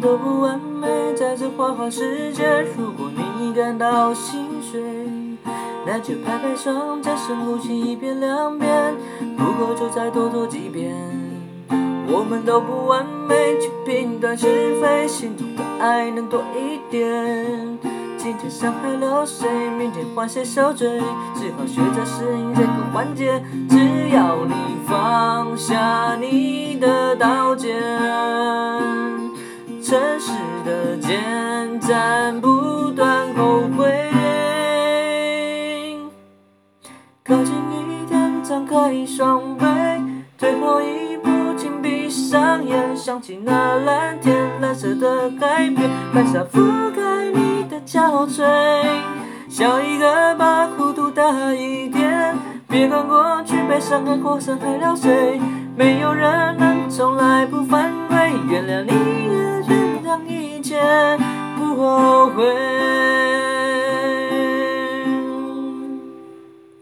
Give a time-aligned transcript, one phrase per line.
[0.00, 2.44] 都不完美，在这花花世界。
[2.76, 4.80] 如果你感到心碎，
[5.86, 6.70] 那就拍拍手，
[7.02, 8.94] 再深呼吸一遍两遍，
[9.36, 10.94] 不够就再多做几遍。
[12.08, 17.78] 我们都不完美，去评断是非，心中的爱能多一点。
[18.16, 21.00] 今天伤害了谁，明天换谁受罪，
[21.34, 23.42] 只好学着适应这个环节。
[23.68, 23.76] 只
[24.14, 24.54] 要你
[24.86, 27.76] 放下你的刀剑，
[29.96, 30.30] 诚实
[30.62, 34.10] 的简单不断后悔。
[37.24, 39.64] 靠近一点，张开双臂，
[40.36, 47.80] 退后一步，请闭上眼，想起那蓝天，蓝色的海边，白纱覆盖你的。
[47.86, 48.44] 憔悴，
[49.48, 52.36] 笑一个吧，糊涂大一点，
[52.68, 55.40] 别管过去被伤害或伤害了谁，
[55.74, 59.35] 没有人能从来不犯规，原谅你
[61.56, 62.75] 不后悔。